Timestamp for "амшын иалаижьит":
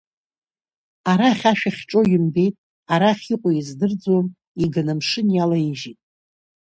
4.95-5.99